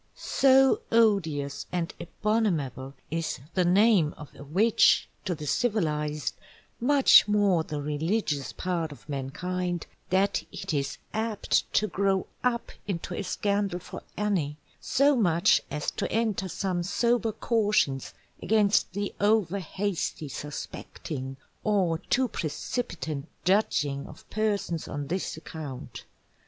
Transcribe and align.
_So 0.17 0.79
Odious 0.91 1.67
and 1.71 1.93
Abominable 1.99 2.95
is 3.11 3.39
the 3.53 3.63
Name 3.63 4.15
of 4.17 4.33
a 4.33 4.43
Witch, 4.43 5.07
to 5.25 5.35
the 5.35 5.45
Civilized, 5.45 6.33
much 6.79 7.27
more 7.27 7.63
the 7.63 7.79
Religious 7.83 8.51
part 8.51 8.91
of 8.91 9.07
Mankind, 9.07 9.85
that 10.09 10.43
it 10.51 10.73
is 10.73 10.97
apt 11.13 11.71
to 11.75 11.85
grow 11.85 12.25
up 12.43 12.71
into 12.87 13.13
a 13.13 13.21
Scandal 13.21 13.77
for 13.77 14.01
any, 14.17 14.57
so 14.79 15.15
much 15.15 15.61
as 15.69 15.91
to 15.91 16.11
enter 16.11 16.49
some 16.49 16.81
sober 16.81 17.31
cautions 17.31 18.15
against 18.41 18.93
the 18.93 19.13
over 19.21 19.59
hasty 19.59 20.27
suspecting, 20.29 21.37
or 21.63 21.99
too 21.99 22.27
precipitant 22.27 23.27
Judging 23.45 24.07
of 24.07 24.27
Persons 24.31 24.87
on 24.87 25.05
this 25.09 25.37
account. 25.37 26.05